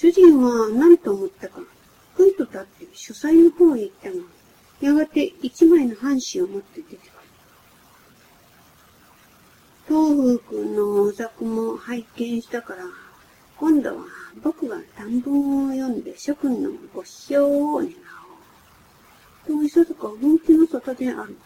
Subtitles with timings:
[0.00, 1.60] 主人は何と思ったか、
[2.14, 4.16] ふいと立って書斎の方へ行ったが、
[4.80, 7.10] やがて一枚の半紙を持って出てくる。
[9.86, 12.84] 東風君のお作も拝見したから、
[13.58, 14.04] 今度は
[14.42, 17.88] 僕が短文を読んで諸君のご批評を願
[19.48, 19.58] おう。
[19.58, 21.36] と、いささか本気の沙汰である。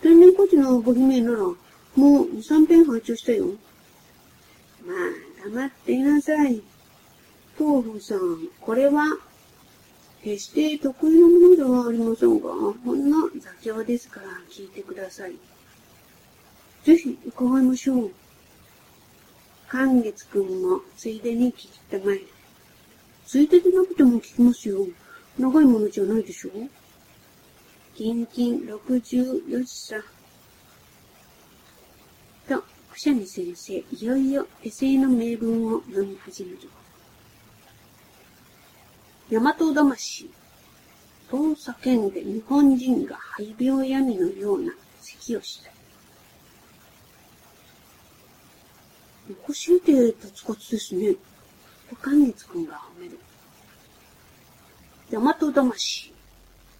[0.00, 1.56] 天然孤児のご姫なら、も
[1.96, 3.46] う二三遍拝聴したよ。
[4.86, 6.60] まあ、黙っていなさい。
[7.56, 9.04] 東風さん、これは、
[10.24, 12.48] 決して得意なものではありませんが、
[12.84, 15.34] ほんの座長ですから聞いてください。
[16.84, 18.10] ぜひ伺いましょう。
[19.68, 22.20] 寛月くんもついでに聞きたまえ。
[23.24, 24.86] ついででなくても聞きますよ。
[25.38, 26.50] 長いものじゃないでしょ
[27.96, 29.96] 近々64さ。
[32.48, 32.62] と、
[32.96, 36.58] くしゃみ先生、いよいよ手製の名文を読み始める。
[39.30, 40.30] 大和魂。
[41.28, 44.72] と叫んで日本人が肺病闇のような
[45.02, 45.70] 咳をした。
[49.30, 51.16] おかしいてとつかつですね。
[51.90, 53.18] と寛月くんが褒める。
[55.10, 56.14] 大和魂。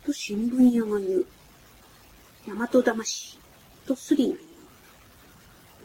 [0.06, 1.26] と新聞屋が言う。
[2.48, 3.38] 大和魂。
[3.86, 4.45] とスリが言う。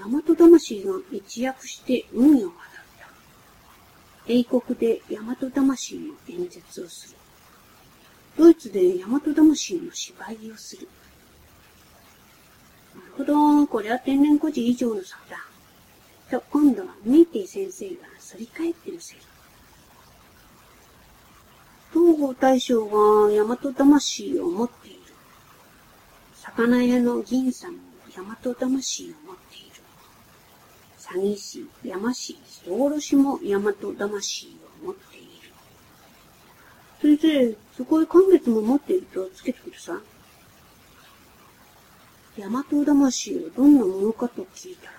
[0.04, 2.54] 大和魂が一躍して海を渡っ
[3.00, 3.08] た。
[4.28, 7.18] 英国で大和魂の演説をする。
[8.36, 10.88] ドイツで大和魂の芝居をする。
[12.96, 15.38] なるほど、これは天然孤児以上の差だ。
[16.32, 19.22] と、今度はメイティ先生が反り返ってみせる。
[21.94, 25.00] 東郷大将は大和魂を持っている。
[26.38, 27.80] 魚屋の銀さんも
[28.16, 29.71] 大和魂を持っている。
[31.14, 37.18] 詐欺師、山師、人殺しも大和魂を持っている。
[37.18, 40.00] 先生、そこへ今月も持っているとつけてくださ
[42.38, 42.42] い。
[42.42, 44.94] 大和魂はどんなものかと聞いたら、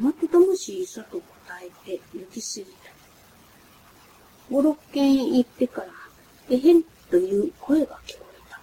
[0.00, 1.24] 大和魂さと答
[1.60, 2.70] えて行き過ぎた。
[4.52, 5.88] 五六軒行ってから、
[6.50, 8.60] えへんという声が聞こえた。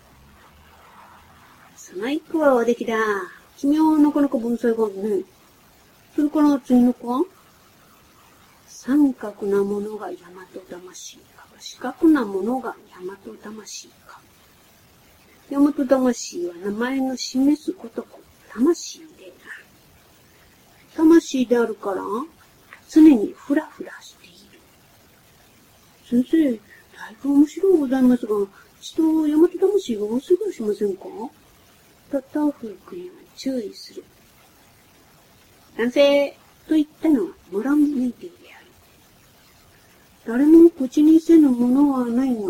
[1.75, 2.96] その一個はおできだ。
[3.57, 5.24] 君はなかなか文才がね。
[6.18, 7.24] それから次の子は？
[8.66, 14.20] 三角なものが大和魂か、四角なものが大和魂か。
[15.52, 18.04] 大和魂は名前の示すこと、
[18.52, 19.66] 魂である。
[20.96, 22.02] 魂であるから、
[22.90, 26.24] 常にふらふらしている。
[26.26, 26.52] 先生、
[26.98, 28.34] だいぶ面白いございますが、
[28.82, 31.04] ちと大和魂が多すぎはしませんか？
[32.10, 34.04] と豆腐君は注意する。
[35.78, 36.32] 男性
[36.68, 38.66] と言ったのはモランメイティである。
[40.26, 42.42] 誰も口にせぬものはないが、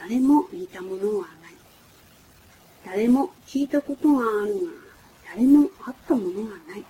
[0.00, 1.54] 誰も似たものはない。
[2.84, 4.60] 誰も聞いたことがあるが、
[5.36, 6.84] 誰も会ったものがない。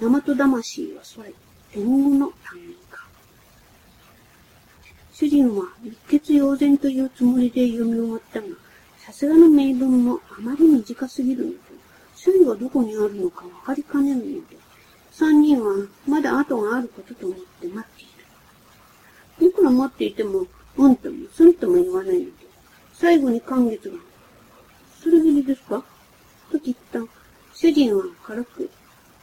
[0.00, 1.32] 大和魂はそれ、
[1.70, 3.06] 天狗の単位か。
[5.12, 8.46] 主人は一血妖然というつもりで読み終わったが、
[8.98, 11.71] さすがの名文もあまり短すぎるのと、
[12.24, 14.56] 周囲がどこにあるのかわかりかねるので、
[15.10, 15.74] 三人は
[16.06, 18.06] まだ後があることと思って待ってい
[19.40, 19.48] る。
[19.48, 20.46] いくら待っていても、
[20.76, 22.32] うんともすんとも言わないので、
[22.92, 23.96] 最後に寛月が、
[25.02, 25.84] それぎりですか？
[26.52, 27.00] と聞った。
[27.54, 28.70] 主人は軽く、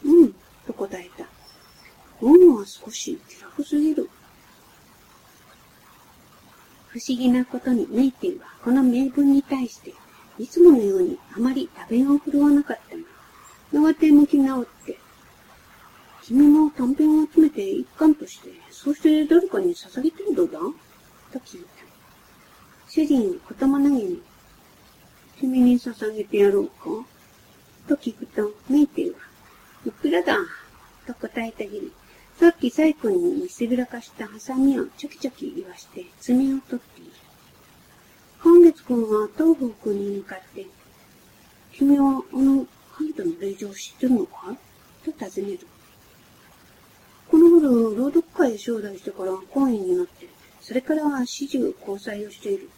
[0.04, 0.34] うん、
[0.68, 1.26] と答えた。
[2.22, 4.10] うんは少し気楽すぎる。
[6.90, 9.94] 不思議なことにメイティはこの名文に対して、
[10.40, 13.04] いつものようにあまり食べを振るわなかったが、
[13.74, 14.98] やがて向き直って、
[16.24, 20.60] 君も短編を集めて一貫として、そうして誰かに捧げてるどうだ？
[21.34, 21.68] と聞いた。
[22.88, 24.22] 主人は言葉投げに、
[25.40, 26.74] 君に捧げてやろうか？
[27.88, 29.18] と聞くと、メイティは、
[29.86, 30.38] いくらだ？
[31.06, 31.92] と答えたぎり、
[32.40, 37.09] さっきサイ君に見せびらかしたハサミをちょきちょき言わして爪を取っている。
[38.42, 40.66] 今月君は東方君に向かって、
[41.74, 42.66] 君はあの
[42.96, 44.56] 神との令状を知ってるのか？
[45.04, 45.68] と尋ねる。
[47.30, 50.28] この頃、朗読会へ招待してから講演になって、
[50.62, 52.70] それからは始終交際をしている。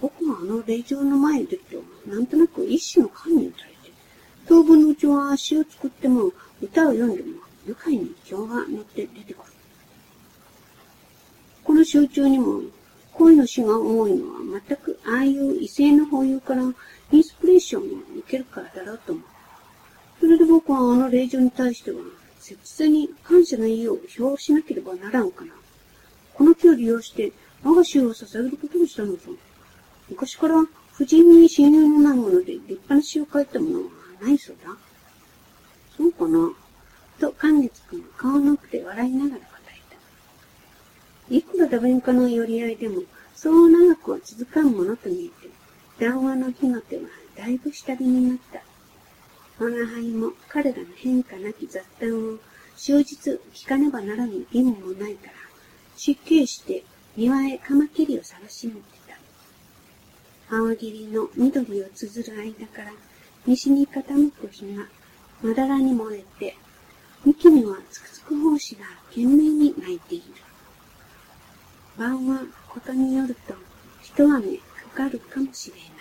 [0.00, 1.62] 僕はあの令状の前に出る
[2.04, 3.92] と、なんとなく一種の観念されて、
[4.46, 9.52] 当分のうちは詩を作っても、歌を読んでも、愉快に情が乗って出てくる。
[11.64, 12.60] この集中にも、
[13.14, 16.62] 恋の詩が多いのは全くああいう異性の保有から
[17.12, 17.84] インスピレーションを
[18.18, 19.24] 受けるからだろうと思う。
[20.20, 21.98] それで僕はあの令状に対しては、
[22.40, 25.52] 切々に感謝の意を表しなければならんかな。
[26.34, 27.32] この木を利用して、
[27.62, 29.18] 我が衆を捧げることにしたのぞ。
[30.08, 30.54] 昔から
[30.94, 33.84] 夫人に親友のないもので立派な詩を書いたものは
[34.22, 34.70] ないそうだ。
[35.96, 36.52] そうかな
[37.18, 39.80] と、寛月君は顔の奥で笑いながら答え
[41.28, 41.34] た。
[41.34, 43.02] いくら打弁家の寄り合いでも、
[43.36, 45.50] そう長くは続かんものと見えて、
[46.00, 47.02] 談話の火の手は
[47.36, 48.62] だいぶ下火になった。
[49.62, 52.38] 我が輩も彼らの変化なき雑談を
[52.76, 55.32] 終日聞かねばならぬ義務もないから、
[55.96, 56.82] 失敬して
[57.14, 58.98] 庭へカマキリを探しに行って
[60.48, 60.56] た。
[60.56, 62.92] 青霧の緑を綴る間から
[63.46, 64.86] 西に傾く日が
[65.42, 66.56] まだらに燃えて、
[67.22, 70.24] 幹にはつくつく胞子が懸命に鳴いている。
[71.98, 73.54] 晩はことによると
[74.02, 74.62] 一雨か
[74.94, 75.95] かるかもしれない。